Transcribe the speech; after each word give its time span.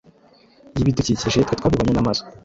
y’ibidukikije, 0.75 1.39
twe 1.45 1.55
twabibonye 1.59 1.91
n’amaso. 1.93 2.23